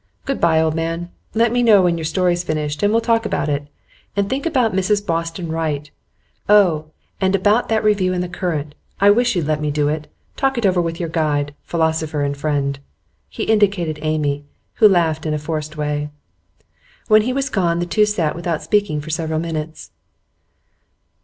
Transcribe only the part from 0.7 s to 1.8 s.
man. Let me